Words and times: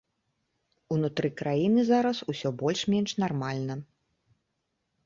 Унутры 0.95 1.29
краіны 1.41 1.83
зараз 1.91 2.17
усё 2.35 2.49
больш-менш 2.63 3.15
нармальна. 3.27 3.73